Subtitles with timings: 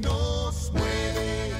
[0.00, 1.52] nos mueve.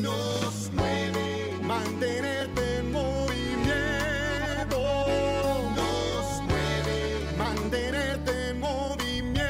[0.00, 1.58] Nos mueve.
[1.62, 4.78] Mantenerte en movimiento.
[5.76, 7.36] Nos mueve.
[7.38, 9.40] Mantenerte en movimiento.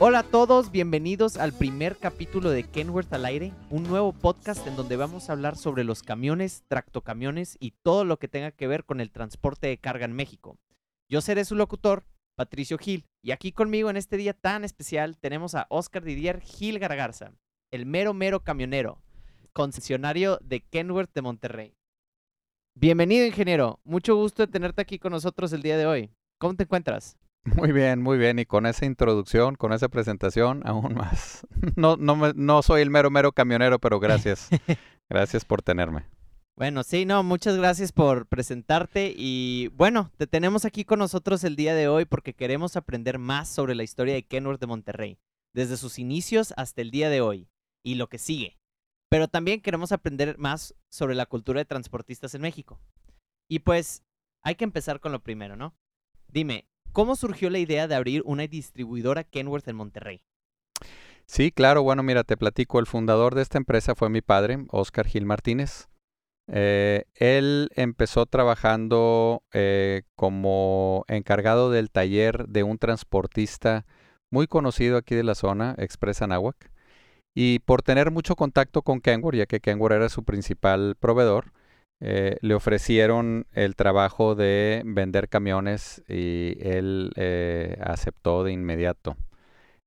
[0.00, 4.76] Hola a todos, bienvenidos al primer capítulo de Kenworth al aire, un nuevo podcast en
[4.76, 8.84] donde vamos a hablar sobre los camiones, tractocamiones y todo lo que tenga que ver
[8.84, 10.58] con el transporte de carga en México.
[11.10, 12.04] Yo seré su locutor,
[12.36, 16.78] Patricio Gil, y aquí conmigo en este día tan especial tenemos a Oscar Didier Gil
[16.78, 17.32] Gargarza,
[17.70, 19.02] el mero mero camionero,
[19.52, 21.74] concesionario de Kenworth de Monterrey.
[22.76, 23.80] Bienvenido, ingeniero.
[23.84, 26.10] Mucho gusto de tenerte aquí con nosotros el día de hoy.
[26.38, 27.16] ¿Cómo te encuentras?
[27.44, 28.38] Muy bien, muy bien.
[28.38, 31.46] Y con esa introducción, con esa presentación, aún más.
[31.76, 34.48] No, no, me- no soy el mero, mero camionero, pero gracias.
[35.08, 36.06] gracias por tenerme.
[36.56, 41.56] Bueno, sí, no, muchas gracias por presentarte y bueno, te tenemos aquí con nosotros el
[41.56, 45.18] día de hoy porque queremos aprender más sobre la historia de Kenworth de Monterrey,
[45.52, 47.48] desde sus inicios hasta el día de hoy
[47.82, 48.56] y lo que sigue.
[49.08, 52.78] Pero también queremos aprender más sobre la cultura de transportistas en México.
[53.48, 54.04] Y pues
[54.40, 55.74] hay que empezar con lo primero, ¿no?
[56.28, 60.24] Dime, ¿cómo surgió la idea de abrir una distribuidora Kenworth en Monterrey?
[61.26, 61.82] Sí, claro.
[61.82, 62.78] Bueno, mira, te platico.
[62.78, 65.88] El fundador de esta empresa fue mi padre, Oscar Gil Martínez.
[66.48, 73.86] Eh, él empezó trabajando eh, como encargado del taller de un transportista
[74.30, 76.70] muy conocido aquí de la zona, Express Anáhuac.
[77.34, 81.52] Y por tener mucho contacto con Kenworth, ya que Kenworth era su principal proveedor,
[82.00, 87.12] eh, le ofrecieron el trabajo de vender camiones y él
[87.80, 89.16] aceptó de inmediato.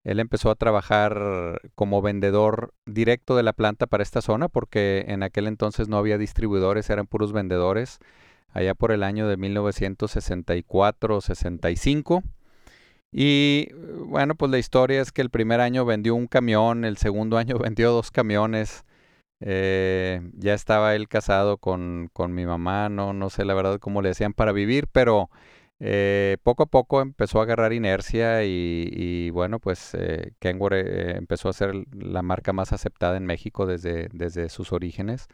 [0.08, 5.22] Él empezó a trabajar como vendedor directo de la planta para esta zona porque en
[5.22, 8.00] aquel entonces no había distribuidores, eran puros vendedores,
[8.54, 12.24] allá por el año de 1964-65.
[13.12, 13.68] Y
[14.06, 17.58] bueno, pues la historia es que el primer año vendió un camión, el segundo año
[17.60, 18.86] vendió dos camiones.
[19.42, 24.02] Eh, ya estaba él casado con, con mi mamá, no, no sé la verdad cómo
[24.02, 25.30] le hacían para vivir, pero
[25.80, 31.50] eh, poco a poco empezó a agarrar inercia y, bueno, pues eh, Kenworth eh, empezó
[31.50, 35.28] a ser la marca más aceptada en México desde, desde sus orígenes.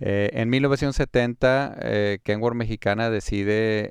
[0.00, 3.90] En 1970, eh, Kenworth Mexicana decide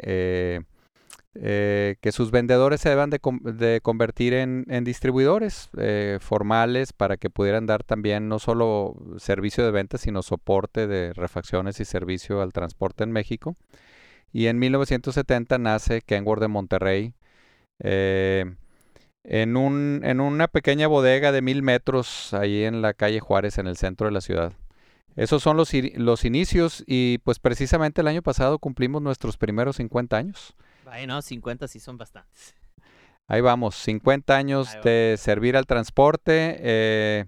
[1.33, 5.69] que sus vendedores se deban de, con- de convertir en, en distribuidores
[6.19, 11.79] formales para que pudieran dar también no solo servicio de venta, sino soporte de refacciones
[11.79, 13.55] y servicio al transporte en México.
[14.33, 17.13] Y en 1970 nace Kenworth de Monterrey
[17.79, 18.55] eh,
[19.23, 23.67] en, un, en una pequeña bodega de mil metros ahí en la calle Juárez, en
[23.67, 24.53] el centro de la ciudad.
[25.15, 30.17] Esos son los, los inicios y pues precisamente el año pasado cumplimos nuestros primeros 50
[30.17, 30.55] años.
[30.83, 32.55] Vaya, no, 50 sí son bastantes.
[33.27, 37.25] Ahí vamos, 50 años de servir al transporte, eh,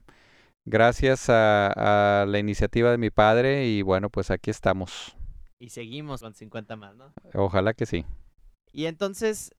[0.65, 5.15] gracias a, a la iniciativa de mi padre y bueno, pues aquí estamos.
[5.59, 7.13] Y seguimos con 50 más, ¿no?
[7.33, 8.05] Ojalá que sí.
[8.71, 9.51] Y entonces,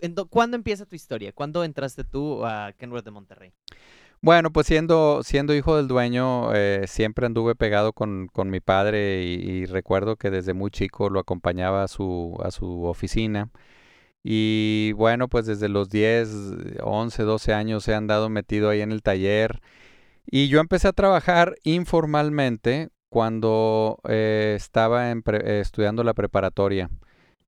[0.00, 1.32] ento- ¿cuándo empieza tu historia?
[1.32, 3.52] ¿Cuándo entraste tú a Kenworth de Monterrey?
[4.20, 9.24] Bueno, pues siendo, siendo hijo del dueño, eh, siempre anduve pegado con, con mi padre
[9.24, 13.50] y, y recuerdo que desde muy chico lo acompañaba a su, a su oficina.
[14.22, 16.30] Y bueno, pues desde los 10,
[16.82, 19.60] 11, 12 años he andado metido ahí en el taller.
[20.26, 26.88] Y yo empecé a trabajar informalmente cuando eh, estaba en pre- estudiando la preparatoria.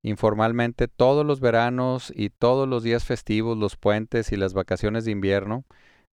[0.02, 5.12] Informalmente todos los veranos y todos los días festivos, los puentes y las vacaciones de
[5.12, 5.64] invierno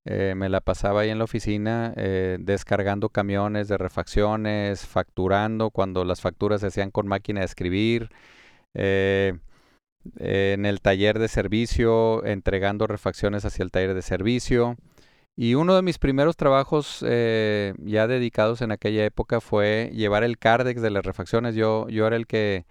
[0.06, 6.06] eh, me la pasaba ahí en la oficina eh, descargando camiones de refacciones, facturando cuando
[6.06, 8.08] las facturas se hacían con máquina de escribir,
[8.74, 9.34] eh,
[10.16, 14.78] en el taller de servicio, entregando refacciones hacia el taller de servicio.
[15.36, 20.38] Y uno de mis primeros trabajos eh, ya dedicados en aquella época fue llevar el
[20.38, 21.56] Cardex de las refacciones.
[21.56, 22.66] Yo, yo era el que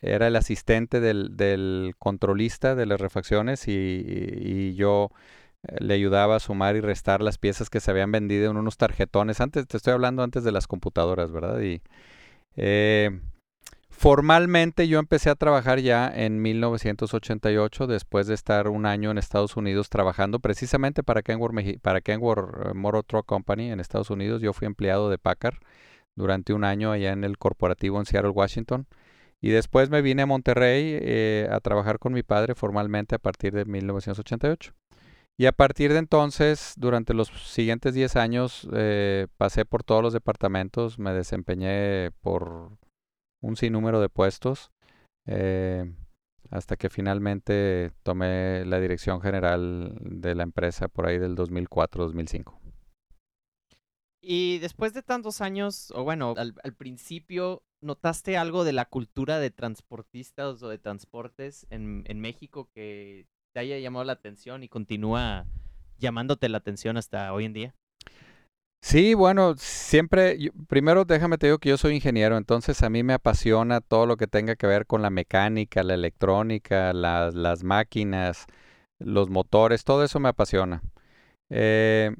[0.00, 5.10] era el asistente del, del controlista de las refacciones y, y yo
[5.62, 8.76] eh, le ayudaba a sumar y restar las piezas que se habían vendido en unos
[8.76, 9.40] tarjetones.
[9.40, 11.60] Antes, te estoy hablando antes de las computadoras, ¿verdad?
[11.60, 11.82] Y
[12.56, 13.20] eh,
[13.96, 19.56] formalmente yo empecé a trabajar ya en 1988, después de estar un año en Estados
[19.56, 24.42] Unidos trabajando precisamente para Kenworth, para Kenworth eh, Motor Truck Company en Estados Unidos.
[24.42, 25.56] Yo fui empleado de Packard
[26.14, 28.86] durante un año allá en el corporativo en Seattle, Washington.
[29.40, 33.54] Y después me vine a Monterrey eh, a trabajar con mi padre formalmente a partir
[33.54, 34.72] de 1988.
[35.38, 40.12] Y a partir de entonces, durante los siguientes 10 años, eh, pasé por todos los
[40.14, 42.70] departamentos, me desempeñé por
[43.46, 44.70] un sinnúmero de puestos.
[45.26, 45.92] Eh,
[46.50, 52.58] hasta que finalmente tomé la dirección general de la empresa por ahí del 2004-2005.
[54.22, 59.50] Y después de tantos años, o bueno, al, principio, ¿notaste algo de la cultura de
[59.50, 65.46] transportistas o de transportes en México que te haya llamado la atención y continúa
[65.98, 67.74] llamándote la atención hasta hoy en día?
[68.82, 70.38] Sí, bueno, siempre,
[70.68, 74.16] primero déjame te digo que yo soy ingeniero, entonces a mí me apasiona todo lo
[74.16, 78.46] que tenga que ver con la mecánica, la electrónica, las, las máquinas,
[79.00, 80.82] los motores, todo eso me apasiona.
[81.50, 82.14] Eh,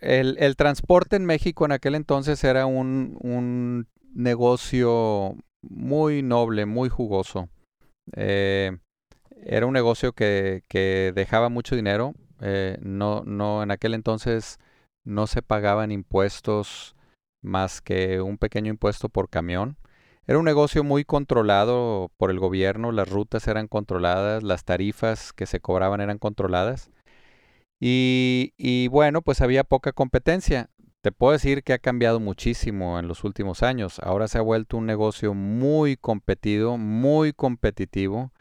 [0.00, 7.48] el, transporte en México en aquel entonces era un, un negocio muy noble, muy jugoso.
[8.16, 8.76] Eh,
[9.42, 12.14] era un negocio que, que, dejaba mucho dinero.
[12.40, 14.58] Eh, no, no, en aquel entonces
[15.04, 16.96] no se pagaban impuestos
[17.42, 19.76] más que un pequeño impuesto por camión.
[20.26, 25.44] Era un negocio muy controlado por el gobierno, las rutas eran controladas, las tarifas que
[25.44, 26.90] se cobraban eran controladas.
[27.78, 30.70] Y, y, bueno, pues había poca competencia.
[31.02, 33.98] Te puedo decir que ha cambiado muchísimo en los últimos años.
[33.98, 38.32] Ahora se ha vuelto un negocio muy competido, muy competitivo,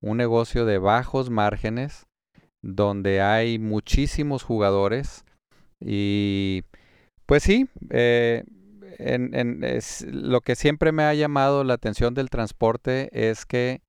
[0.00, 2.06] un negocio de bajos márgenes,
[2.62, 5.24] donde hay muchísimos jugadores
[5.84, 6.62] y
[7.26, 8.44] pues sí, eh,
[8.98, 13.80] en, en, es, lo que siempre me ha llamado la atención del transporte es que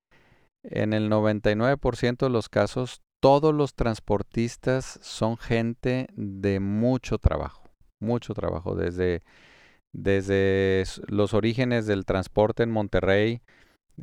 [0.64, 7.70] en el 99% de los casos todos los transportistas son gente de mucho trabajo,
[8.02, 9.24] mucho trabajo, desde,
[9.94, 13.42] desde los orígenes del transporte en Monterrey,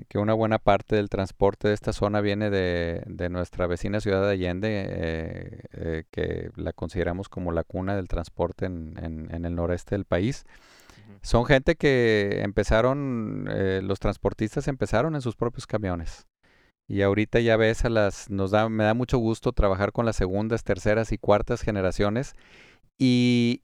[0.09, 4.23] que una buena parte del transporte de esta zona viene de, de nuestra vecina ciudad
[4.23, 9.45] de Allende, eh, eh, que la consideramos como la cuna del transporte en, en, en
[9.45, 10.45] el noreste del país.
[10.47, 11.19] Uh -huh.
[11.23, 16.27] Son gente que empezaron, eh, los transportistas empezaron en sus propios camiones.
[16.87, 20.17] Y ahorita ya ves a las, nos da, me da mucho gusto trabajar con las
[20.17, 22.35] segundas, terceras y cuartas generaciones.
[22.99, 23.63] Y,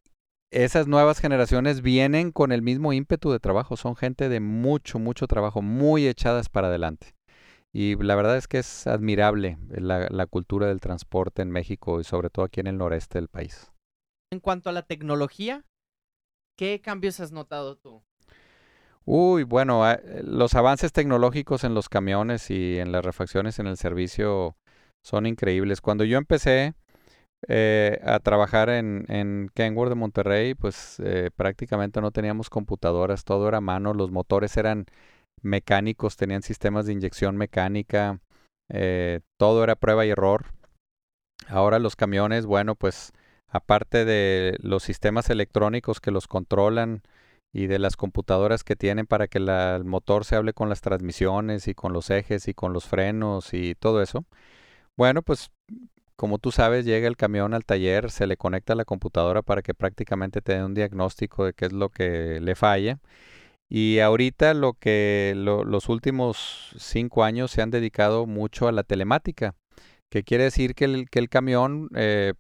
[0.51, 5.27] esas nuevas generaciones vienen con el mismo ímpetu de trabajo, son gente de mucho, mucho
[5.27, 7.15] trabajo, muy echadas para adelante.
[7.73, 12.05] Y la verdad es que es admirable la, la, cultura del transporte en México y
[12.05, 13.71] sobre todo aquí en el noreste del país.
[14.33, 15.65] En cuanto a la tecnología,
[16.57, 18.03] ¿qué cambios has notado tú?
[19.05, 19.85] Uy, bueno,
[20.25, 24.57] los avances tecnológicos en los camiones y en las refacciones en el servicio
[25.05, 25.81] son increíbles.
[25.81, 26.75] Cuando yo empecé,
[27.49, 33.47] eh, a trabajar en, en Kenworth de Monterrey, pues eh, prácticamente no teníamos computadoras, todo
[33.49, 34.87] era mano, los motores eran
[35.43, 38.21] mecánicos, tenían sistemas de inyección mecánica,
[38.69, 40.47] eh, todo era prueba y error.
[41.49, 43.13] Ahora los camiones, bueno, pues
[43.49, 47.03] aparte de los sistemas electrónicos que los controlan
[47.53, 51.69] y de las computadoras que tienen para que el motor se hable con las transmisiones
[51.69, 54.25] y con los ejes y con los frenos y todo eso,
[54.97, 55.51] bueno, pues
[56.17, 59.63] como tú sabes, llega el camión al taller, se le conecta a la computadora para
[59.63, 62.99] que prácticamente te dé un diagnóstico de qué es lo que le falla.
[63.69, 68.85] Y ahorita lo que lo, los últimos cinco años se han dedicado mucho a la
[68.85, 69.55] telemática,
[70.09, 72.35] que quiere decir que el, camión eh,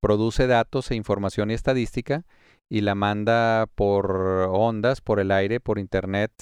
[0.00, 2.24] produce datos e información y estadística
[2.68, 4.10] y la manda por
[4.50, 6.32] ondas, por el aire, por internet,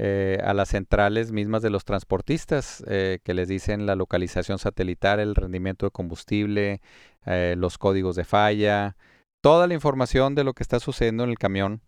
[0.00, 5.18] eh, a las centrales mismas de los transportistas eh, que les dicen la localización satelital,
[5.18, 6.80] el rendimiento de combustible,
[7.26, 8.96] eh, los códigos de falla,
[9.42, 11.82] toda la información de lo que está sucediendo en el camión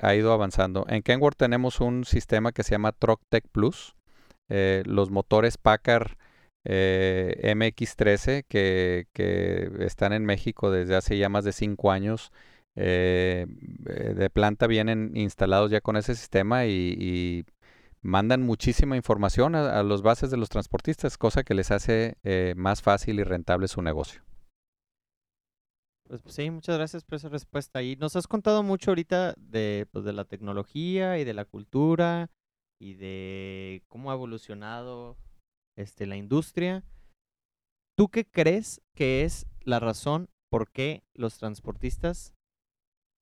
[0.00, 0.84] ha ido avanzando.
[0.88, 3.94] En Kenworth tenemos un sistema que se llama TruckTech Plus.
[4.48, 6.16] los motores Packard
[6.64, 12.32] MX13 que, que están en México desde hace ya más de cinco años
[12.74, 17.44] eh, de planta vienen instalados ya con ese sistema y,
[18.04, 22.52] mandan muchísima información a, a, los bases de los transportistas, cosa que les hace eh,
[22.56, 24.22] más fácil y rentable su negocio.
[26.08, 27.82] Pues, sí, muchas gracias por esa respuesta.
[27.82, 32.30] Y nos has contado mucho ahorita de, pues, de la tecnología y de la cultura
[32.78, 35.16] y de cómo ha evolucionado
[35.74, 36.84] este, la industria.
[37.96, 42.34] ¿Tú qué crees que es la razón por qué los transportistas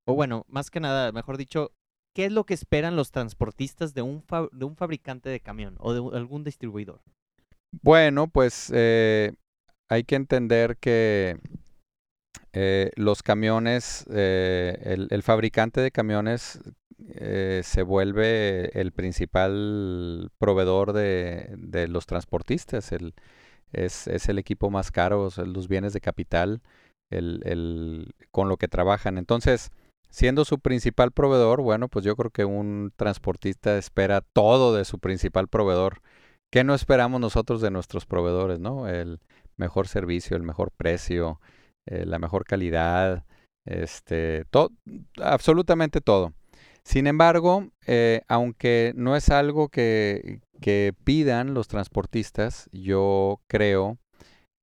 [0.07, 1.73] o bueno, más que nada, mejor dicho,
[2.15, 5.93] ¿qué es lo que esperan los transportistas de un, de un fabricante de camión o
[5.93, 7.01] de algún distribuidor?
[7.83, 9.33] Bueno, pues eh,
[9.89, 11.39] hay que entender que
[12.53, 16.61] eh, los camiones, eh, el, fabricante de camiones
[17.15, 23.15] eh, se vuelve el principal proveedor de, de los transportistas, el,
[23.73, 26.61] es, es, el equipo más caro, los bienes de capital,
[27.11, 29.17] el, con lo que trabajan.
[29.17, 29.71] Entonces,
[30.11, 34.99] Siendo su principal proveedor, bueno, pues yo creo que un transportista espera todo de su
[34.99, 36.03] principal proveedor.
[36.51, 38.89] ¿qué no esperamos nosotros de nuestros proveedores, no?
[38.89, 39.21] El
[39.57, 41.41] mejor servicio, el mejor precio,
[41.87, 43.25] eh, la mejor calidad,
[43.67, 44.71] este, todo,
[45.23, 46.33] absolutamente todo.
[46.83, 53.99] Sin embargo, eh, aunque no es algo que, que pidan los transportistas, yo creo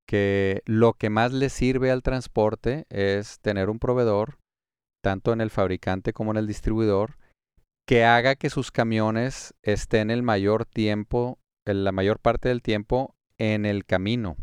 [0.08, 4.38] que lo que más le sirve al transporte es tener un proveedor,
[5.08, 7.16] tanto en el fabricante como en el distribuidor,
[7.88, 13.66] que haga que sus camiones estén el mayor tiempo, la mayor parte del tiempo en
[13.66, 14.36] el camino,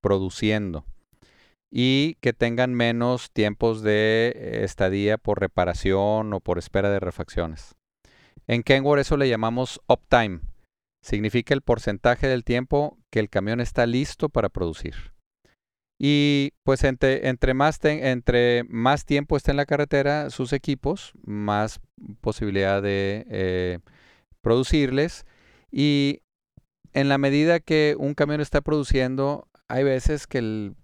[0.00, 0.86] produciendo
[1.70, 7.76] y que tengan menos tiempos de estadía por reparación o por espera de refacciones.
[8.46, 10.40] En Kenworth eso le llamamos uptime.
[11.04, 15.12] Significa el porcentaje del tiempo que el camión está listo para producir.
[16.02, 21.78] Y pues entre, entre, más, entre más tiempo está en la carretera sus equipos, más
[22.22, 23.80] posibilidad de eh,
[24.40, 25.26] producirles.
[25.70, 26.22] Y
[26.94, 30.74] en la medida que un camión está produciendo, hay veces que el,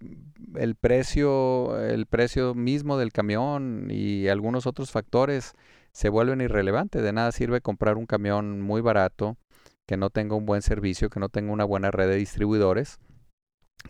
[0.53, 5.53] el, precio, el precio mismo del camión y algunos otros factores
[5.93, 7.01] se vuelven irrelevantes.
[7.01, 9.35] De nada sirve comprar un camión muy barato,
[9.87, 12.99] que no tenga un buen servicio, que no tenga una buena red de distribuidores,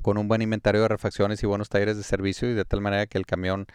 [0.01, 3.07] con un buen inventario de refacciones y buenos talleres de servicio y de tal manera
[3.07, 3.67] que el camión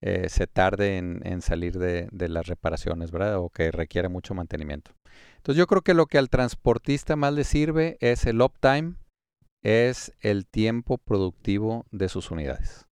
[0.00, 3.38] eh, se tarde en, salir de, las reparaciones, ¿verdad?
[3.38, 4.92] O que requiere mucho mantenimiento.
[5.36, 8.94] Entonces yo creo que lo que al transportista más le sirve es el uptime,
[9.62, 12.86] es el tiempo productivo de sus unidades.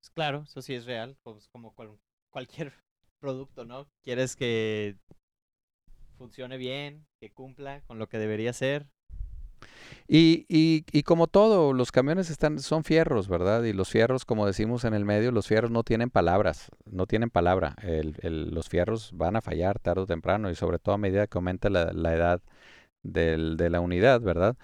[0.00, 1.98] Pues claro, eso sí es real, pues como cual,
[2.30, 2.72] cualquier
[3.20, 3.86] producto, ¿no?
[4.02, 4.96] Quieres que
[6.16, 8.86] funcione bien, que cumpla con lo que debería ser.
[10.06, 13.62] Y, y, y, como todo, los camiones están, son fierros, ¿verdad?
[13.64, 17.30] Y los fierros, como decimos en el medio, los fierros no tienen palabras, no tienen
[17.30, 17.74] palabra.
[17.82, 18.14] El,
[18.52, 21.70] los fierros van a fallar tarde o temprano y sobre todo a medida que aumenta
[21.70, 22.42] la, edad
[23.02, 24.56] de la unidad, ¿verdad?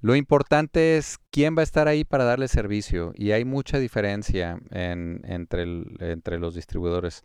[0.00, 4.60] Lo importante es quién va a estar ahí para darle servicio y hay mucha diferencia
[4.70, 5.64] en, entre,
[5.98, 7.24] entre los distribuidores.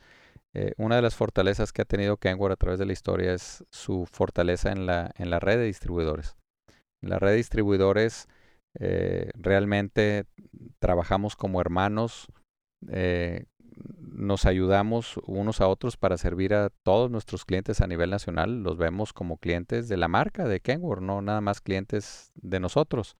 [0.55, 3.63] Eh, una de las fortalezas que ha tenido Kenworth a través de la historia es
[3.69, 6.35] su fortaleza en la, en la red de distribuidores.
[7.03, 8.27] La red de distribuidores
[8.79, 10.25] eh, realmente
[10.79, 12.27] trabajamos como hermanos,
[12.89, 13.45] eh,
[13.99, 18.63] nos ayudamos unos a otros para servir a todos nuestros clientes a nivel nacional.
[18.63, 23.17] Los vemos como clientes de la marca de Kenworth, no nada más clientes de nosotros.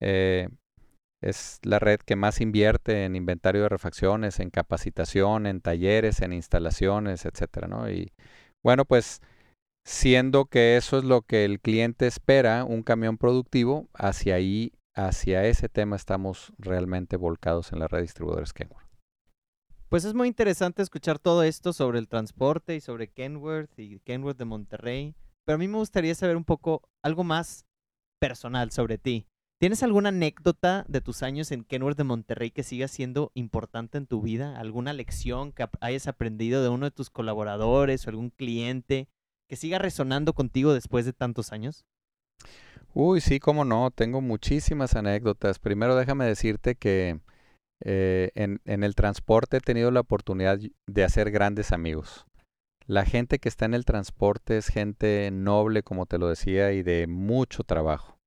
[0.00, 0.48] Eh,
[1.20, 6.32] es la red que más invierte en inventario de refacciones, en capacitación, en talleres, en
[6.32, 7.68] instalaciones, etcétera.
[7.90, 8.12] Y
[8.62, 9.20] bueno, pues
[9.88, 15.46] siendo que eso es lo que el cliente espera, un camión productivo, hacia ahí, hacia
[15.46, 18.86] ese tema estamos realmente volcados en la red distribuidores Kenworth.
[19.88, 24.36] Pues es muy interesante escuchar todo esto sobre el transporte y sobre Kenworth y Kenworth
[24.36, 25.14] de Monterrey,
[25.46, 27.64] pero a mí me gustaría saber un poco algo más
[28.20, 29.26] personal sobre ti.
[29.58, 34.06] ¿Tienes alguna anécdota de tus años en Kenworth de Monterrey que siga siendo importante en
[34.06, 34.60] tu vida?
[34.60, 39.08] ¿Alguna lección que hayas aprendido de uno de tus colaboradores o algún cliente
[39.48, 41.84] que siga resonando contigo después de tantos años?
[42.94, 45.58] Uy, sí, cómo no, tengo muchísimas anécdotas.
[45.58, 47.20] Primero déjame decirte que
[47.80, 52.26] eh, en, el transporte he tenido la oportunidad de hacer grandes amigos.
[52.86, 56.82] La gente que está en el transporte es gente noble, como te lo decía, y
[56.82, 58.18] de mucho trabajo.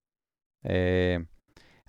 [0.63, 1.25] Eh,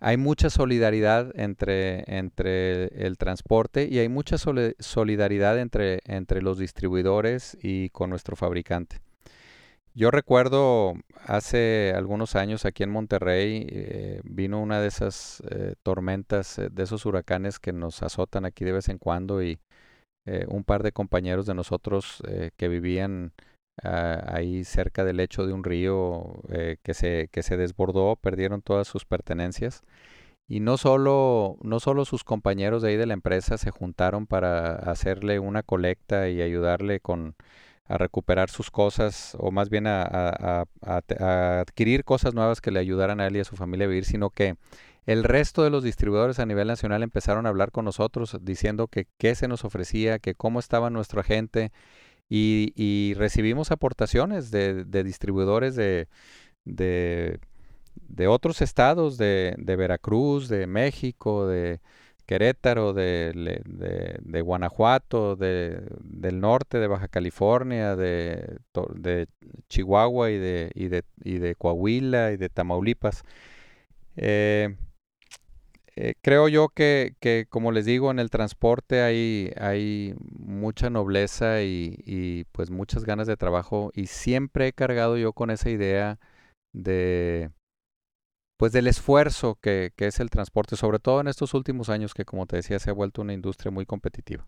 [0.00, 7.56] hay mucha solidaridad entre, entre el transporte y hay mucha solidaridad entre, entre los distribuidores
[7.62, 9.00] y con nuestro fabricante.
[9.94, 10.94] Yo recuerdo
[11.26, 16.84] hace algunos años aquí en Monterrey eh, vino una de esas eh, tormentas, eh, de
[16.84, 19.58] esos huracanes que nos azotan aquí de vez en cuando y
[20.46, 22.22] un par de compañeros de nosotros
[22.56, 23.32] que vivían
[23.82, 26.42] ah, ahí cerca del lecho de un río
[26.84, 29.82] que, se, que se desbordó, perdieron todas sus pertenencias.
[30.46, 34.76] Y no solo, no solo sus compañeros de ahí de la empresa se juntaron para
[34.76, 37.34] hacerle una colecta y ayudarle con
[37.86, 43.26] a recuperar sus cosas o más bien a, adquirir cosas nuevas que le ayudaran a
[43.26, 44.56] él y a su familia a vivir, sino que
[45.04, 49.08] el resto de los distribuidores a nivel nacional empezaron a hablar con nosotros diciendo que
[49.18, 51.72] qué se nos ofrecía, que cómo estaba nuestro agente
[52.28, 56.08] y, recibimos aportaciones de, de distribuidores de,
[56.64, 57.40] de,
[57.94, 61.80] de, otros estados, de, de Veracruz, de México, de,
[62.32, 63.60] Querétaro, de,
[64.22, 68.56] de, Guanajuato, de, del norte, de Baja California, de,
[68.94, 69.26] de
[69.68, 73.22] Chihuahua y de, y, de, y de Coahuila y de Tamaulipas.
[74.16, 74.74] Eh,
[75.94, 81.60] eh, creo yo que, que, como les digo, en el transporte hay, hay mucha nobleza
[81.60, 86.18] y, y, pues muchas ganas de trabajo y siempre he cargado yo con esa idea
[86.72, 87.50] de
[88.62, 92.24] pues del esfuerzo que, que, es el transporte, sobre todo en estos últimos años que,
[92.24, 94.46] como te decía, se ha vuelto una industria muy competitiva.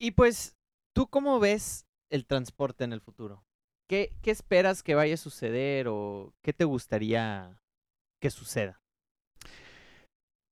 [0.00, 0.56] Y pues,
[0.94, 3.44] ¿tú cómo ves el transporte en el futuro?
[3.86, 7.60] ¿Qué, qué esperas que vaya a suceder o qué te gustaría
[8.18, 8.80] que suceda?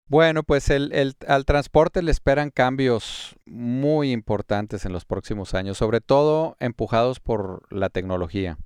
[0.07, 5.79] Bueno, pues el, el, al transporte le esperan cambios muy importantes en los próximos años,
[5.79, 8.59] sobre todo empujados por la tecnología.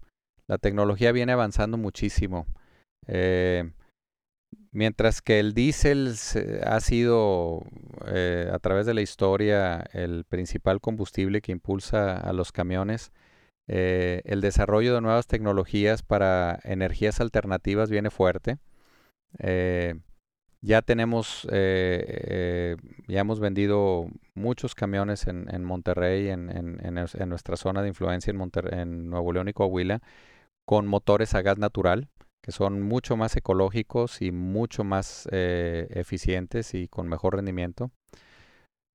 [0.48, 2.48] La tecnología viene avanzando muchísimo.
[3.06, 3.70] Eh,
[4.72, 6.14] mientras que el diésel
[6.64, 7.62] ha sido
[8.06, 13.12] eh, a través de la historia el principal combustible que impulsa a los camiones,
[13.68, 18.58] eh, el desarrollo de nuevas tecnologías para energías alternativas viene fuerte.
[19.38, 19.94] Eh,
[20.62, 28.40] ya tenemos, ya hemos vendido muchos camiones en, Monterrey, en, nuestra zona de influencia en,
[28.70, 30.02] en Nuevo León y Coahuila,
[30.64, 32.08] con motores a gas natural,
[32.42, 37.92] que son mucho más ecológicos y mucho más eh, eficientes y con mejor rendimiento.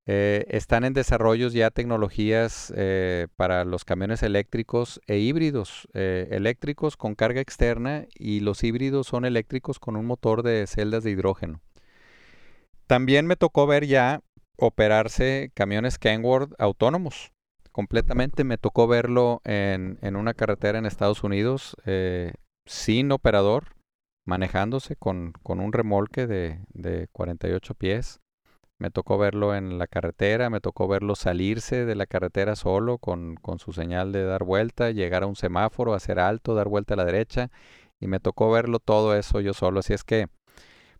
[0.05, 7.15] Eh, están en desarrollos ya tecnologías eh, para los camiones eléctricos e híbridos, eléctricos con
[7.15, 11.61] carga externa y los híbridos son eléctricos con un motor de celdas de hidrógeno.
[12.85, 14.21] También me tocó ver ya
[14.57, 17.31] operarse camiones Kenworth autónomos.
[17.73, 21.75] Completamente me tocó verlo en, en una carretera en Estados Unidos
[22.67, 23.75] sin operador,
[24.25, 28.19] manejándose con, con un remolque de, de 48 pies
[28.79, 33.35] me tocó verlo en la carretera, me tocó verlo salirse de la carretera solo con,
[33.35, 36.97] con, su señal de dar vuelta, llegar a un semáforo, hacer alto, dar vuelta a
[36.97, 37.49] la derecha
[37.99, 39.79] y me tocó verlo todo eso yo solo.
[39.79, 40.27] Así es que,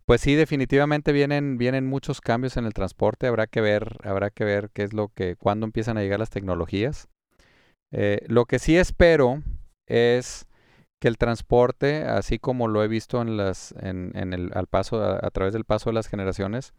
[0.06, 3.28] pues sí, definitivamente vienen, vienen muchos cambios en el transporte.
[3.28, 6.32] Habrá que ver, habrá que ver qué es lo que, cuándo empiezan a llegar las
[6.32, 7.08] tecnologías.
[7.92, 9.44] Eh, lo que sí espero
[9.86, 10.48] es
[11.00, 15.04] que el transporte, así como lo he visto en las, en, en el, al paso,
[15.04, 16.74] a través del paso de las generaciones,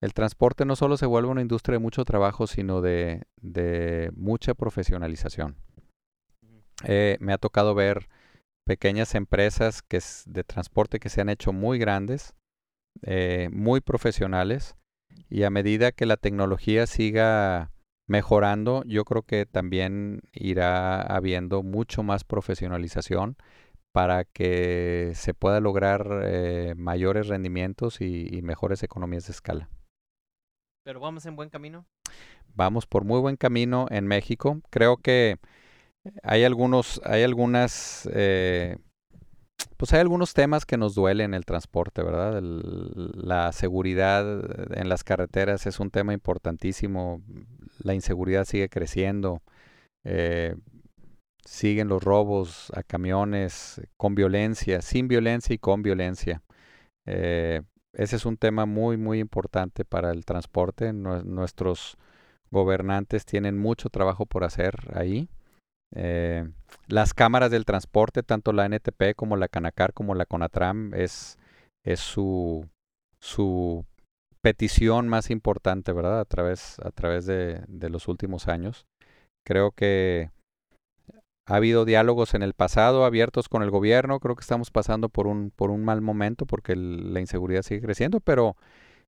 [0.00, 4.54] el transporte no solo se vuelve una industria de mucho trabajo, sino de, de mucha
[4.54, 5.56] profesionalización.
[6.84, 8.08] Eh, me ha tocado ver
[8.64, 12.34] pequeñas empresas que es de transporte que se han hecho muy grandes,
[13.02, 14.76] eh, muy profesionales,
[15.30, 17.72] y a medida que la tecnología siga
[18.08, 23.36] mejorando, yo creo que también irá habiendo mucho más profesionalización
[23.92, 29.68] para que se pueda lograr eh, mayores rendimientos y, y mejores economías de escala.
[30.84, 31.86] Pero vamos en buen camino.
[32.54, 34.60] Vamos por muy buen camino en México.
[34.70, 35.36] Creo que
[36.22, 38.78] hay algunos, hay algunas, eh,
[39.76, 42.38] pues hay algunos temas que nos duelen en el transporte, ¿verdad?
[42.38, 44.24] El, la seguridad
[44.76, 47.22] en las carreteras es un tema importantísimo.
[47.78, 49.42] La inseguridad sigue creciendo.
[50.04, 50.54] Eh,
[51.44, 56.42] siguen los robos a camiones con violencia, sin violencia y con violencia.
[57.06, 57.62] Eh,
[57.94, 60.92] ese es un tema muy, muy importante para el transporte.
[60.92, 61.96] nuestros
[62.50, 65.28] gobernantes tienen mucho trabajo por hacer ahí.
[65.94, 66.46] Eh,
[66.86, 71.38] las cámaras del transporte, tanto la NTP como la Canacar como la Conatram, es,
[71.82, 72.68] es su,
[73.20, 73.86] su
[74.40, 76.20] petición más importante, ¿verdad?
[76.20, 78.86] A través, a través de, los últimos años.
[79.44, 80.30] Creo que
[81.46, 84.20] ha habido diálogos en el pasado abiertos con el gobierno.
[84.20, 88.20] Creo que estamos pasando por un, por un mal momento porque la inseguridad sigue creciendo,
[88.20, 88.56] pero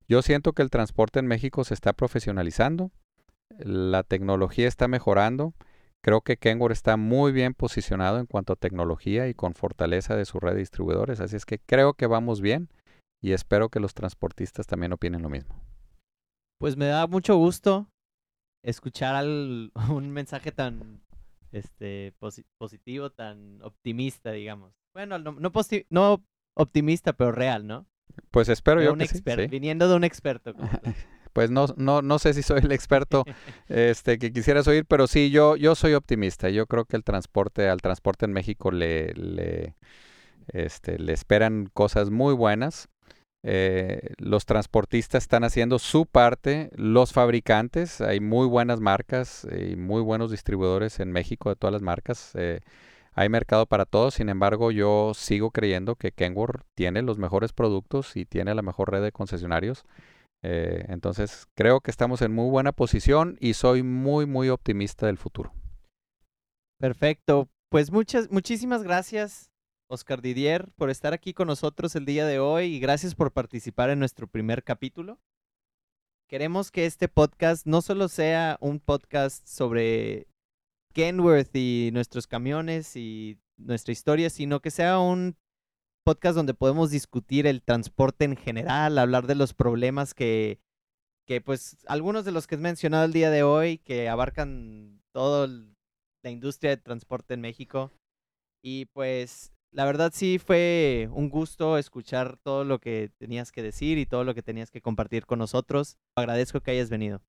[0.08, 2.90] yo siento que el transporte en México se está profesionalizando.
[3.58, 5.54] La tecnología está mejorando.
[6.02, 10.24] Creo que Kenworth está muy bien posicionado en cuanto a tecnología y con fortaleza de
[10.24, 11.20] su red de distribuidores.
[11.20, 12.70] Así es que creo que vamos bien
[13.20, 15.54] y espero que los transportistas también opinen lo mismo.
[16.59, 17.88] Pues me da mucho gusto
[18.62, 21.02] escuchar al, un mensaje tan
[21.52, 22.14] este
[22.59, 24.72] positivo, tan optimista, digamos.
[24.94, 25.50] Bueno, no, no,
[25.90, 27.87] no optimista, pero real, ¿no?
[28.30, 30.54] Pues espero yo un que experto, sí, Viniendo de un experto.
[31.33, 33.24] Pues no, no, no sé si soy el experto
[33.68, 36.50] este, que quisieras oír, pero sí, yo, yo soy optimista.
[36.50, 39.76] Yo creo que el transporte, al transporte en México le, le,
[40.48, 42.88] este, le esperan cosas muy buenas.
[43.42, 50.03] Eh, los transportistas están haciendo su parte, los fabricantes, hay muy buenas marcas y muy
[50.03, 52.33] buenos distribuidores en México de todas las marcas.
[52.35, 52.61] Eh,
[53.12, 58.14] hay mercado para todos, sin embargo yo sigo creyendo que Kenworth tiene los mejores productos
[58.16, 59.85] y tiene la mejor red de concesionarios.
[60.42, 65.18] Eh, entonces creo que estamos en muy buena posición y soy muy muy optimista del
[65.18, 65.53] futuro.
[66.79, 69.50] Perfecto, pues muchas muchísimas gracias
[69.92, 73.90] Oscar Didier, por estar aquí con nosotros el día de hoy y gracias por participar
[73.90, 75.18] en nuestro primer capítulo.
[76.29, 80.29] Queremos que este podcast no solo sea un podcast sobre
[80.94, 85.37] Kenworth y nuestros camiones y nuestra historia, sino que sea un
[86.05, 90.61] podcast donde podemos discutir el transporte en general, hablar de los problemas que,
[91.26, 95.48] que pues algunos de los que he mencionado el día de hoy, que abarcan toda
[96.22, 97.90] la industria de transporte en México.
[98.62, 103.98] Y pues la verdad sí fue un gusto escuchar todo lo que tenías que decir
[103.98, 105.96] y todo lo que tenías que compartir con nosotros.
[106.16, 107.20] Agradezco que hayas venido.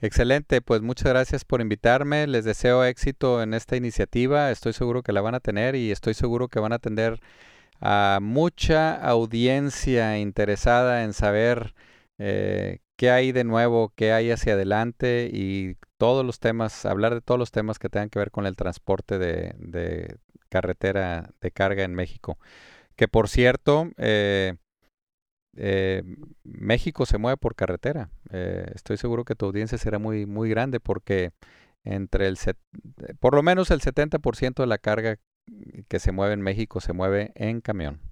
[0.00, 2.26] Excelente, pues muchas gracias por invitarme.
[2.26, 4.50] Les deseo éxito en esta iniciativa.
[4.50, 7.20] Estoy seguro que la van a tener y estoy seguro que van a tener
[7.80, 11.74] a mucha audiencia interesada en saber
[12.18, 17.20] eh, qué hay de nuevo, qué hay hacia adelante y todos los temas, hablar de
[17.20, 21.94] todos los temas que tengan que ver con el transporte de, carretera de carga en
[21.94, 22.38] México.
[22.96, 24.56] Que por cierto, eh,
[25.56, 26.02] eh,
[26.42, 28.10] México se mueve por carretera.
[28.74, 31.30] estoy seguro que tu audiencia será muy, muy grande porque
[31.84, 32.36] entre el,
[33.20, 35.18] por lo menos el 70% de la carga
[35.88, 38.07] que se mueve en México se mueve en camión.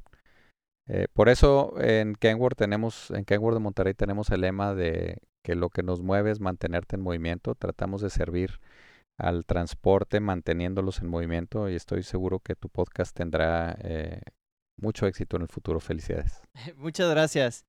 [0.89, 5.55] Eh, por eso en Kenworth tenemos, en Kenworth de Monterrey tenemos el lema de que
[5.55, 7.55] lo que nos mueve es mantenerte en movimiento.
[7.55, 8.61] Tratamos de servir
[9.19, 14.21] al transporte manteniéndolos en movimiento y estoy seguro que tu podcast tendrá eh,
[14.77, 15.81] mucho éxito en el futuro.
[15.81, 16.41] Felicidades.
[16.77, 17.65] Muchas gracias.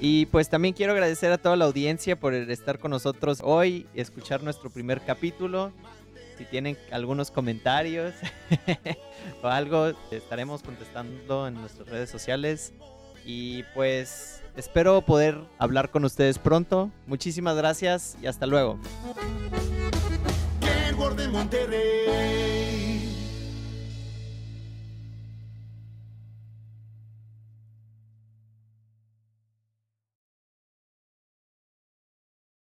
[0.00, 4.00] Y pues también quiero agradecer a toda la audiencia por estar con nosotros hoy y
[4.00, 5.72] escuchar nuestro primer capítulo.
[6.36, 8.14] Si tienen algunos comentarios
[9.42, 12.72] o algo, estaremos contestando en nuestras redes sociales.
[13.24, 16.90] Y pues espero poder hablar con ustedes pronto.
[17.06, 18.78] Muchísimas gracias y hasta luego.